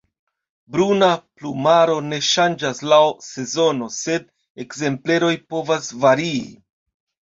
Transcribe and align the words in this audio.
Bruna 0.75 1.09
plumaro 1.41 1.97
ne 2.07 2.19
ŝanĝas 2.29 2.81
laŭ 2.93 2.99
sezono, 3.27 3.91
sed 3.99 4.27
ekzempleroj 4.65 5.33
povas 5.53 5.93
varii. 6.07 6.45